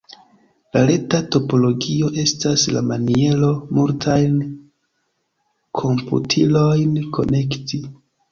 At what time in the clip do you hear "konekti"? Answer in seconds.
7.19-7.83